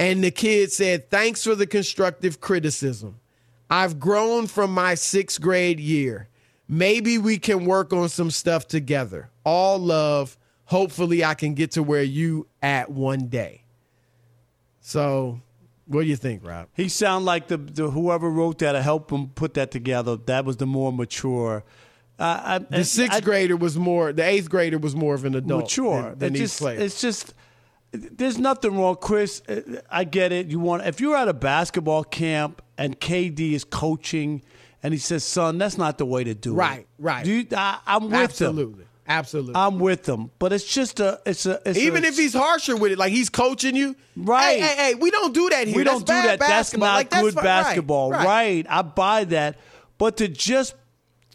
[0.00, 3.20] and the kid said, Thanks for the constructive criticism.
[3.68, 6.28] I've grown from my sixth grade year.
[6.66, 9.28] Maybe we can work on some stuff together.
[9.44, 10.38] All love.
[10.64, 13.64] Hopefully, I can get to where you at one day.
[14.80, 15.42] So,
[15.86, 16.68] what do you think, Rob?
[16.74, 20.16] He sound like the, the whoever wrote that to help him put that together.
[20.16, 21.62] That was the more mature.
[22.18, 24.12] Uh, I, The sixth grader was more.
[24.12, 25.62] The eighth grader was more of an adult.
[25.64, 26.02] mature.
[26.10, 26.80] than, than these just, players.
[26.80, 27.34] it's just
[27.92, 29.42] there's nothing wrong, Chris.
[29.48, 30.46] uh, I get it.
[30.46, 34.42] You want if you're at a basketball camp and KD is coaching
[34.82, 37.24] and he says, "Son, that's not the way to do it." Right, right.
[37.24, 38.88] Do you, I, I'm with Absolutely, him.
[39.08, 39.54] absolutely.
[39.56, 40.30] I'm with him.
[40.38, 41.20] But it's just a.
[41.26, 41.60] It's a.
[41.66, 44.60] It's Even a, if he's harsher with it, like he's coaching you, Right.
[44.60, 45.76] Hey, hey, hey, we don't do that here.
[45.76, 46.38] we That's don't do that.
[46.38, 46.88] That's basketball.
[46.88, 48.10] not Like, that's good fi- right, basketball.
[48.12, 48.24] right.
[48.26, 48.66] Right.
[48.68, 49.58] I buy that.
[49.98, 50.74] But to just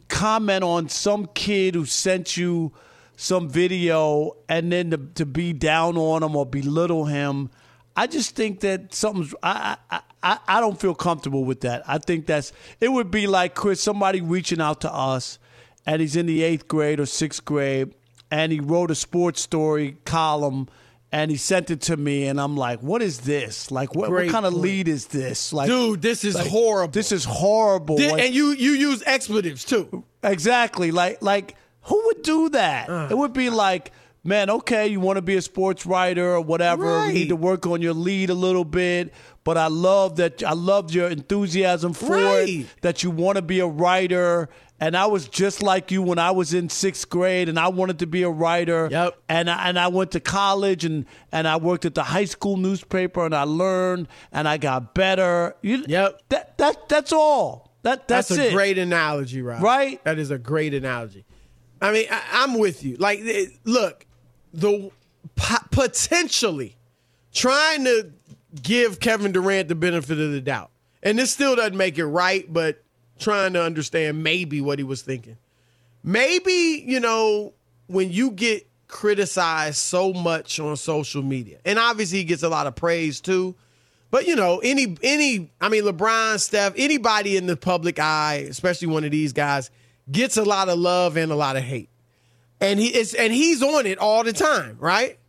[0.08, 2.72] comment on some kid who sent you
[3.16, 7.50] some video and then to, to be down on him or belittle him,
[7.96, 9.34] I just think that something's.
[9.42, 11.84] I, I I I don't feel comfortable with that.
[11.88, 12.52] I think that's.
[12.82, 15.40] It would be like Chris, somebody reaching out to us,
[15.86, 17.94] and he's in the eighth grade or sixth grade,
[18.30, 20.68] and he wrote a sports story column.
[21.12, 23.72] And he sent it to me, and I'm like, "What is this?
[23.72, 25.54] Like, what, what kind of lead is this?
[25.54, 26.92] Like, Dude, this is like, horrible.
[26.92, 27.96] This is horrible.
[27.96, 30.04] Like- and you you use expletives too.
[30.24, 30.92] Exactly.
[30.92, 32.90] Like like who would do that?
[32.90, 33.08] Uh.
[33.10, 33.92] it would be like,
[34.24, 36.86] man, okay, you want to be a sports writer or whatever.
[36.86, 37.08] Right.
[37.08, 39.14] We need to work on your lead a little bit.
[39.44, 42.50] But I love that I loved your enthusiasm for Right.
[42.50, 42.66] it.
[42.82, 44.50] That you want to be a writer.
[44.80, 48.00] And I was just like you when I was in sixth grade, and I wanted
[48.00, 48.90] to be a writer.
[48.92, 49.16] Yep.
[49.30, 52.58] And I, and I went to college, and and I worked at the high school
[52.58, 55.56] newspaper, and I learned, and I got better.
[55.62, 56.22] You, Yep.
[56.30, 57.72] That that that's all.
[57.84, 58.54] That that's, That's, a it.
[58.54, 59.62] great analogy, Rob.
[59.62, 60.04] Right?
[60.04, 61.24] That is a great analogy.
[61.82, 62.96] I mean, I, I'm with you.
[62.98, 64.06] Like, it- look,
[64.54, 64.92] the
[65.36, 66.76] po- potentially
[67.34, 68.12] trying to
[68.62, 70.72] give Kevin Durant the benefit of the doubt.
[71.04, 72.82] And this still doesn't make it right, but
[73.20, 75.38] trying to understand maybe what he was thinking.
[76.04, 77.54] Maybe, you know,
[77.88, 82.68] when you get criticized so much on social media, and obviously he gets a lot
[82.68, 83.56] of praise too.
[84.12, 88.88] But you know, any any I mean LeBron, Steph, anybody in the public eye, especially
[88.88, 89.72] one of these guys,
[90.12, 91.90] gets a lot of love and a lot of hate.
[92.62, 95.20] And he is and he's on it all the time, right?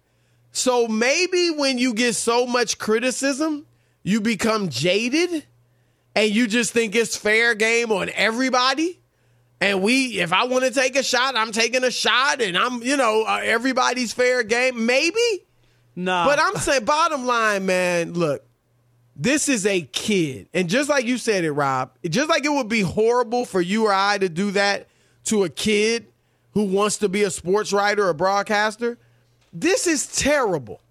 [0.52, 3.66] So maybe when you get so much criticism,
[4.02, 5.44] you become jaded
[6.14, 9.00] and you just think it's fair game on everybody.
[9.60, 12.82] And we, if I want to take a shot, I'm taking a shot, and I'm,
[12.82, 14.84] you know, uh, everybody's fair game.
[14.84, 15.46] Maybe,
[15.94, 16.26] Nah.
[16.26, 18.45] but I'm saying, bottom line, man, look,
[19.16, 20.48] this is a kid.
[20.52, 23.86] And just like you said it, Rob, just like it would be horrible for you
[23.86, 24.88] or I to do that
[25.24, 26.08] to a kid
[26.52, 28.98] who wants to be a sports writer or a broadcaster,
[29.52, 30.82] this is terrible.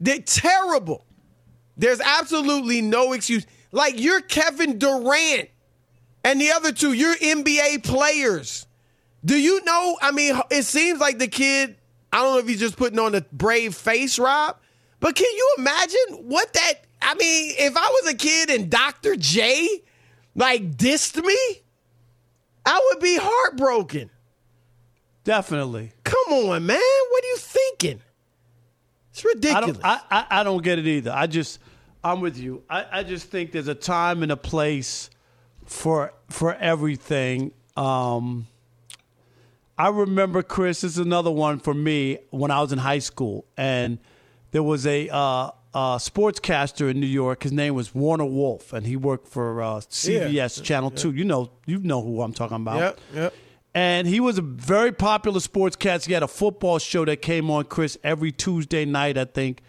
[0.00, 1.04] They're terrible.
[1.76, 3.46] There's absolutely no excuse.
[3.70, 5.48] Like you're Kevin Durant
[6.24, 8.66] and the other two, you're NBA players.
[9.24, 9.96] Do you know?
[10.02, 11.76] I mean, it seems like the kid,
[12.12, 14.56] I don't know if he's just putting on a brave face, Rob,
[14.98, 16.74] but can you imagine what that?
[17.10, 19.16] I mean, if I was a kid and Dr.
[19.16, 19.82] J
[20.36, 21.36] like dissed me,
[22.64, 24.10] I would be heartbroken.
[25.24, 25.90] Definitely.
[26.04, 26.78] Come on, man.
[27.10, 28.00] What are you thinking?
[29.10, 29.78] It's ridiculous.
[29.82, 30.04] I don't.
[30.12, 31.10] I, I, I don't get it either.
[31.10, 31.58] I just.
[32.04, 32.62] I'm with you.
[32.70, 35.10] I, I just think there's a time and a place
[35.64, 37.50] for for everything.
[37.76, 38.46] Um,
[39.76, 40.82] I remember Chris.
[40.82, 43.98] This is another one for me when I was in high school, and
[44.52, 47.42] there was a uh, uh, sportscaster in New York.
[47.42, 51.12] His name was Warner Wolf, and he worked for uh, CBS Channel Two.
[51.12, 52.78] You know, you know who I'm talking about.
[52.78, 53.34] Yep, yep.
[53.74, 56.06] And he was a very popular sportscaster.
[56.06, 59.62] He had a football show that came on, Chris, every Tuesday night, I think.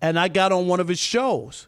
[0.00, 1.66] And I got on one of his shows.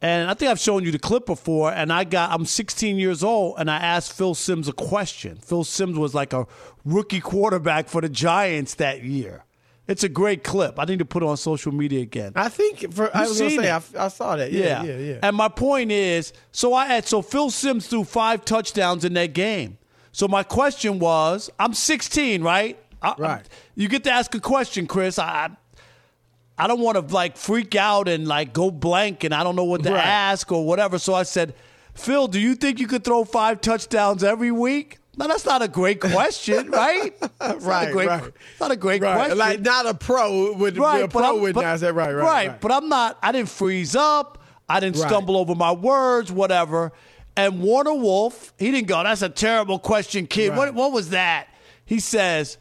[0.00, 1.70] And I think I've shown you the clip before.
[1.70, 5.36] And I got, I'm 16 years old, and I asked Phil Simms a question.
[5.36, 6.46] Phil Simms was like a
[6.84, 9.44] rookie quarterback for the Giants that year.
[9.92, 10.78] It's a great clip.
[10.78, 12.32] I need to put it on social media again.
[12.34, 13.70] I think for I was gonna seen say.
[13.70, 14.50] I, I saw that.
[14.50, 15.18] Yeah, yeah, yeah.
[15.22, 19.34] And my point is, so I had so Phil Simms threw five touchdowns in that
[19.34, 19.76] game.
[20.12, 22.78] So my question was, I'm 16, right?
[23.02, 23.48] I- Right.
[23.74, 25.18] you get to ask a question, Chris.
[25.18, 25.50] I
[26.56, 29.64] I don't want to like freak out and like go blank and I don't know
[29.64, 30.04] what to Right.
[30.06, 30.98] ask or whatever.
[30.98, 31.54] So I said,
[31.94, 34.98] Phil, do you think you could throw five touchdowns every week?
[35.16, 37.14] No, that's not a great question, right?
[37.20, 38.32] It's not a Right, great, right.
[38.60, 39.14] Not a great right.
[39.16, 42.14] question Like not a pro would right, a pro I'm- would but- not say right,
[42.14, 42.60] right, right.
[42.60, 43.18] But I'm not.
[43.22, 44.42] I didn't freeze up.
[44.68, 45.08] I didn't Right.
[45.08, 46.92] stumble over my words, whatever.
[47.36, 49.02] And Warner Wolf, he didn't go.
[49.02, 50.50] That's a terrible question, kid.
[50.50, 50.58] Right.
[50.58, 51.48] What what was that?
[51.84, 52.58] He says.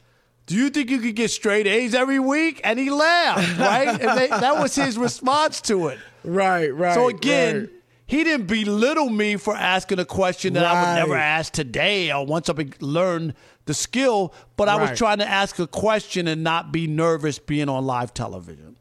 [0.48, 2.60] Do you think you could get straight A's every week?
[2.66, 3.88] And he laughed, right?
[3.88, 6.00] and they, that was his response to it.
[6.26, 6.94] Right, right.
[6.94, 7.70] So again, right.
[8.12, 12.26] He didn't belittle me for asking a question that I would never ask today or
[12.26, 14.34] once I learned the skill.
[14.58, 18.14] But I was trying to ask a question and not be nervous being on live
[18.14, 18.76] television.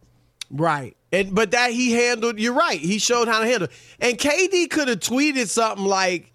[0.51, 0.97] Right.
[1.13, 2.81] And but that he handled, you're right.
[2.81, 3.69] He showed how to handle.
[4.01, 6.33] And KD could have tweeted something like,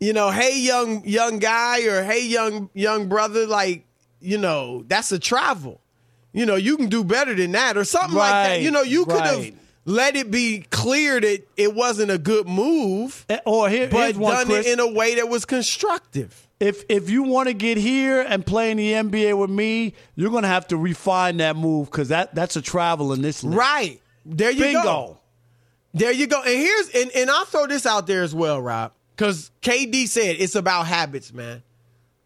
[0.00, 3.84] you know, hey young young guy or hey young young brother, like,
[4.20, 5.82] you know, that's a travel.
[6.32, 8.62] You know, you can do better than that or something like that.
[8.62, 9.54] You know, you could have right.
[9.84, 14.34] Let it be clear that it wasn't a good move, Eh, Or here, but one,
[14.34, 14.66] done Chris.
[14.66, 16.48] it in a way that was constructive.
[16.60, 20.30] if if you want to get here and play in the NBA with me, you're
[20.30, 23.54] gonna have to refine that move because that that's a travel in this league.
[23.58, 24.00] Right.
[24.24, 24.82] There you Bingo.
[24.82, 25.18] go.
[25.92, 26.40] There you go.
[26.42, 28.92] And here's and, and I'll throw this out there as well, Rob.
[29.16, 31.62] Because KD said it's about habits, man.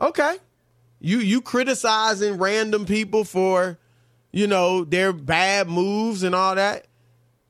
[0.01, 0.37] Okay.
[1.01, 3.79] You you criticizing random people for,
[4.33, 6.87] you know, their bad moves and all that.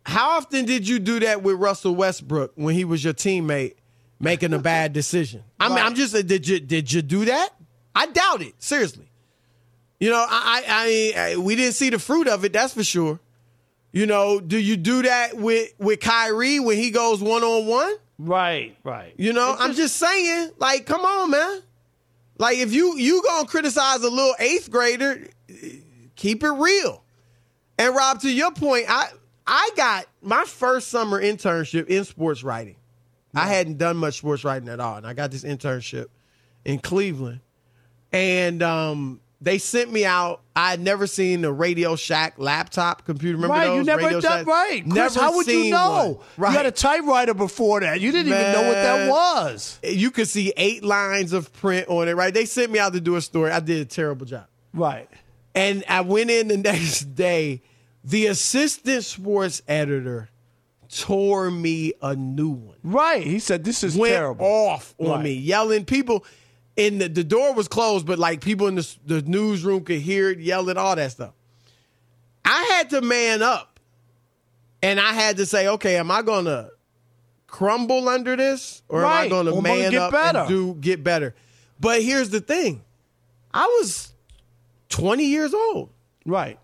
[0.08, 3.74] How often did you do that with Russell Westbrook when he was your teammate
[4.18, 5.44] making a bad decision?
[5.60, 5.84] I mean, Right.
[5.84, 7.50] I'm just uh, did you did you do that?
[7.94, 8.54] I doubt it.
[8.58, 9.10] Seriously.
[10.00, 12.54] You know, I, I, I, we didn't see the fruit of it.
[12.54, 13.20] That's for sure.
[13.92, 17.94] You know, do you do that with with Kyrie when he goes one on one?
[18.18, 19.12] Right, right.
[19.18, 21.62] You know, I'm just saying, like, come on, man.
[22.38, 25.26] Like, if you you gonna criticize a little eighth grader,
[26.16, 27.04] keep it real.
[27.78, 29.09] And Rob, to your point, I
[29.49, 32.76] I got my first summer internship in sports writing.
[33.34, 36.07] I hadn't done much sports writing at all, and I got this internship
[36.64, 37.40] in Cleveland.
[38.12, 40.42] And um, they sent me out.
[40.57, 43.36] I had never seen a Radio Shack laptop computer.
[43.36, 43.76] Remember right, those?
[43.76, 44.46] you never Radio done Shack?
[44.46, 44.82] right.
[44.82, 46.20] Chris, Never how would you know?
[46.36, 46.51] Right.
[46.51, 48.01] You had a typewriter before that.
[48.01, 49.78] You didn't even know what that was.
[49.82, 52.34] you could see eight lines of print on it, right?
[52.34, 53.51] They sent me out to do a story.
[53.51, 54.46] I did a terrible job.
[54.74, 55.09] Right.
[55.55, 57.62] And I went in the next day.
[58.09, 60.28] The assistant sports editor
[60.90, 62.76] tore me a new one.
[62.82, 63.22] Right.
[63.26, 64.46] He said this is Went terrible.
[64.46, 65.24] off on Right.
[65.24, 65.84] me, yelling.
[65.84, 66.24] People
[66.76, 70.30] in the, the door was closed, but like people in the, the newsroom could hear
[70.30, 71.32] it yelling, all that stuff.
[72.44, 73.78] I had to man up
[74.82, 76.70] and I had to say, okay, am I going to
[77.46, 79.30] crumble under this or am I Right.
[79.30, 80.38] going to Or am gonna man get up better?
[80.40, 81.34] and do get better?
[81.78, 82.82] But here's the thing
[83.52, 84.12] I was
[84.88, 85.90] 20 years old.
[86.24, 86.59] Right.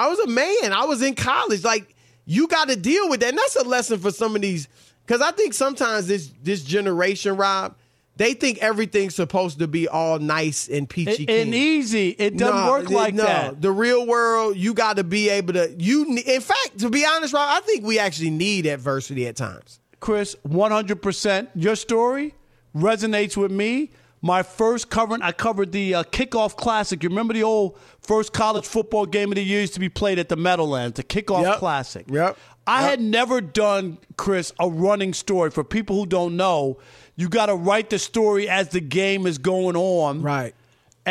[0.00, 0.72] I was a man.
[0.72, 1.62] I was in college.
[1.64, 1.94] Like
[2.24, 3.30] you got to deal with that.
[3.30, 4.66] And that's a lesson for some of these.
[5.06, 7.76] Because I think sometimes this this generation, Rob,
[8.16, 12.10] they think everything's supposed to be all nice and peachy And, and easy.
[12.10, 13.24] It doesn't No, work like no.
[13.24, 13.60] that.
[13.60, 15.74] The real world, you got to be able to.
[15.78, 19.80] You, in fact, to be honest, Rob, I think we actually need adversity at times.
[20.00, 21.48] Chris, 100%.
[21.54, 22.34] Your story
[22.74, 23.90] resonates with me.
[24.22, 27.02] My first covering, I covered the uh, kickoff classic.
[27.02, 30.18] You remember the old first college football game of the year used to be played
[30.18, 31.58] at the Meadowlands, the kickoff Yep.
[31.58, 32.04] classic.
[32.10, 32.36] Yep.
[32.66, 32.90] I Yep.
[32.90, 35.50] had never done, Chris, a running story.
[35.50, 36.76] For people who don't know,
[37.16, 40.20] you got to write the story as the game is going on.
[40.22, 40.54] Right.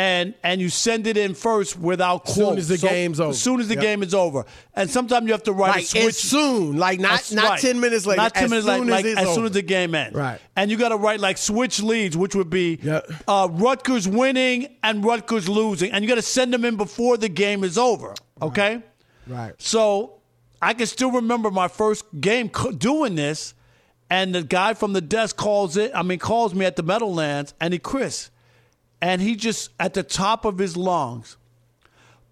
[0.00, 2.34] And and you send it in first without quotes.
[2.36, 3.30] Soon as the game's over.
[3.30, 3.82] As soon as the Yep.
[3.82, 4.44] game is over,
[4.74, 6.14] and sometimes you have to write a switch.
[6.14, 7.60] soon, like not as- not right.
[7.60, 8.22] ten minutes later.
[8.22, 10.16] Not ten as minutes soon later, as like as soon as the game ends.
[10.16, 10.40] Right.
[10.56, 13.10] And you got to write like switch leads, which would be Yep.
[13.28, 17.28] uh, Rutgers winning and Rutgers losing, and you got to send them in before the
[17.28, 18.14] game is over.
[18.40, 18.80] Okay.
[19.26, 19.52] Right.
[19.58, 20.14] So
[20.62, 23.54] I can still remember my first game doing this,
[24.08, 25.92] and the guy from the desk calls it.
[25.94, 28.30] I mean, calls me at the Meadowlands, and he Chris,
[29.02, 31.36] and he just at the top of his lungs.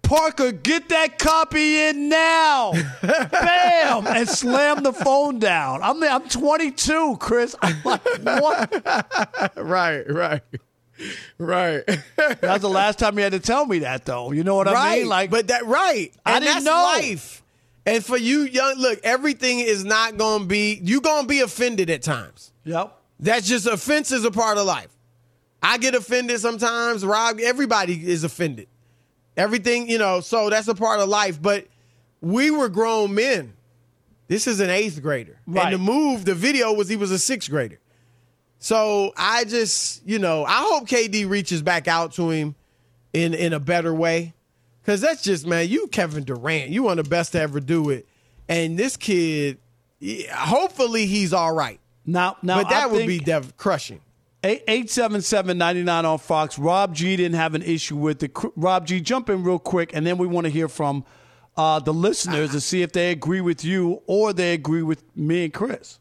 [0.01, 2.71] Parker, get that copy in now.
[3.03, 4.07] Bam!
[4.07, 5.83] And slam the phone down.
[5.83, 7.55] I'm I'm 22, Chris.
[7.61, 9.53] I'm like, what?
[9.57, 10.03] Right.
[10.09, 10.41] Right.
[11.37, 11.85] Right.
[12.17, 14.31] That was the last time you had to tell me that, though.
[14.31, 14.99] You know what I right.
[15.01, 15.09] mean?
[15.09, 16.11] Like, but that right.
[16.25, 16.71] I And didn't that's know.
[16.99, 17.43] life.
[17.85, 20.79] And for you, young, look, everything is not going to be.
[20.83, 22.51] You going to be offended at times.
[22.63, 22.95] yep.
[23.19, 24.89] That's just offense is a part of life.
[25.61, 27.05] I get offended sometimes.
[27.05, 28.67] Rob, everybody is offended.
[29.37, 31.41] Everything, you know, so that's a part of life.
[31.41, 31.67] But
[32.21, 33.53] we were grown men.
[34.27, 35.39] This is an eighth grader.
[35.47, 35.65] Right.
[35.65, 37.79] And the move, the video was he was a sixth grader.
[38.59, 42.55] So I just, you know, I hope KD reaches back out to him
[43.13, 44.33] in in a better way.
[44.85, 46.69] Cause that's just, man, you Kevin Durant.
[46.69, 48.07] You one of the best to ever do it.
[48.47, 49.59] And this kid,
[50.33, 51.79] hopefully he's all right.
[52.05, 54.01] Now, now, But that I would think- be dev- crushing.
[54.43, 56.57] 877-99 on Fox.
[56.57, 58.31] Rob G didn't have an issue with it.
[58.55, 61.03] Rob G, jump in real quick, and then we want to hear from
[61.57, 65.43] uh, the listeners to see if they agree with you or they agree with me
[65.45, 65.99] and Chris.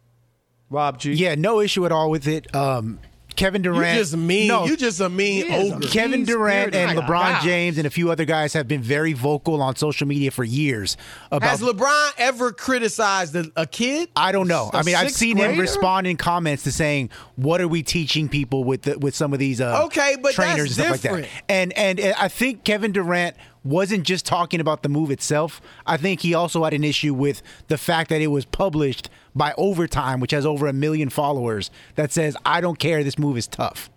[0.70, 1.14] Rob G.
[1.14, 2.54] Yeah, no issue at all with it.
[2.54, 3.00] Um,
[3.38, 3.98] Kevin You Durant.
[3.98, 4.48] just mean.
[4.48, 5.86] No, you just a mean He ogre.
[5.88, 7.42] Kevin Durant and LeBron God.
[7.42, 10.96] James and a few other guys have been very vocal on social media for years
[11.30, 11.48] about.
[11.48, 14.08] Has LeBron ever criticized a, a kid?
[14.16, 14.70] I don't know.
[14.74, 15.60] A I mean, I've sixth seen him grader?
[15.62, 19.38] respond in comments to saying, "What are we teaching people with the, with some of
[19.38, 21.22] these uh, Okay, but trainers and stuff different.
[21.22, 25.60] like that?" And and I think Kevin Durant wasn't just talking about the move itself.
[25.86, 29.52] I think he also had an issue with the fact that it was published by
[29.58, 33.02] Overtime, which has over a million followers, that says, "I don't care.
[33.04, 33.90] This move is tough."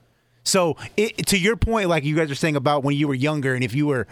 [0.44, 3.54] So, it, to your point, like you guys are saying about when you were younger,
[3.54, 4.08] and if you were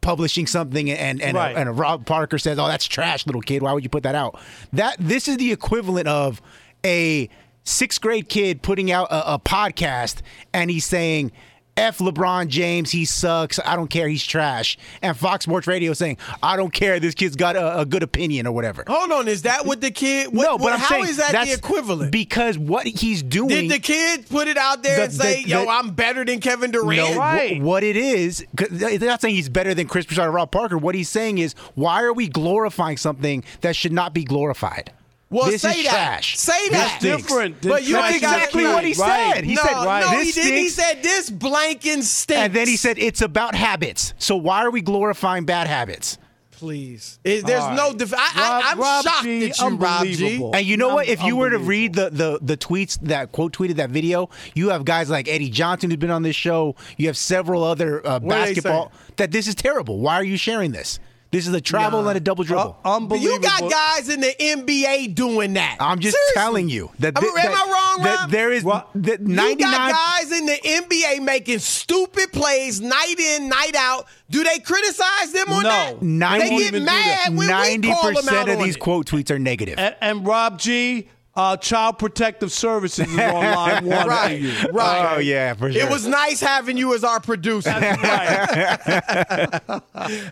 [0.00, 1.54] publishing something and and, Right.
[1.54, 3.62] a, and a Rob Parker says, "Oh, that's trash, little kid.
[3.62, 4.38] Why would you put that out?"
[4.72, 6.40] That this is the equivalent of
[6.84, 7.28] a
[7.64, 10.22] sixth grade kid putting out a, a podcast
[10.52, 11.32] and he's saying.
[11.76, 13.58] F LeBron James, he sucks.
[13.64, 14.06] I don't care.
[14.06, 14.76] He's trash.
[15.00, 17.00] And Fox Sports Radio saying, I don't care.
[17.00, 18.84] This kid's got a, a good opinion or whatever.
[18.86, 20.28] Hold on, is that what the kid?
[20.34, 22.12] What, no, but what- I'm how saying is that that's the equivalent?
[22.12, 23.48] Because what he's doing.
[23.48, 26.24] Did the kid put it out there The- and say, the- "Yo, the- I'm better
[26.26, 26.96] than Kevin Durant"?
[26.96, 27.62] No, wh- Right.
[27.62, 30.76] what it is, they're not saying he's better than Chris Broussard or Rob Parker.
[30.76, 34.92] What he's saying is, why are we glorifying something that should not be glorified?
[35.32, 35.90] Well, this say is that.
[35.92, 36.36] trash.
[36.38, 36.96] Say This that.
[37.00, 37.22] stinks.
[37.22, 37.60] different.
[37.62, 39.34] But you That's ain't got exactly what he Right.
[39.34, 39.44] said.
[39.44, 40.58] He no, said, no, he didn't.
[40.58, 42.32] He said this blanking stinks.
[42.42, 44.14] and then he said, it's about habits.
[44.18, 46.18] So why are we glorifying bad habits?
[46.50, 47.88] "Please, Is- there's All no.
[47.88, 47.98] right.
[47.98, 50.12] Def- I, I, Rob- I'm Rob shocked G, at you, Rob G.
[50.12, 50.54] unbelievable.
[50.54, 51.08] And you know what?
[51.08, 54.68] If you were to read the, the the tweets that quote tweeted that video, you
[54.68, 56.76] have guys like Eddie Johnson who's been on this show.
[56.98, 59.98] You have several other uh, What are they basketball that this is terrible.
[59.98, 61.00] Why are you sharing this?
[61.32, 62.10] This is a travel Nah.
[62.10, 62.76] and a double dribble.
[62.84, 65.78] Uh, But you got guys in the NBA doing that.
[65.80, 66.34] I'm just Seriously.
[66.40, 67.16] telling you that.
[67.16, 68.30] Am, thi- am that- I wrong, that Rob?
[68.30, 69.70] there is Rob, that You 99.
[69.72, 74.06] got guys in the NBA making stupid plays night in, night out.
[74.30, 75.68] Do they criticize them on No.
[75.70, 76.02] that?
[76.02, 77.28] Ninety- they get even do that.
[77.30, 78.80] mad when we call them out percent of on these it.
[78.80, 79.78] quote tweets are negative.
[79.78, 83.24] and, and Rob G, uh, Child Protective Services is on
[83.54, 84.52] line one Right, you.
[84.70, 85.14] right.
[85.16, 85.80] Oh yeah, for sure.
[85.80, 87.70] It was nice having you as our producer.
[87.70, 89.60] Right.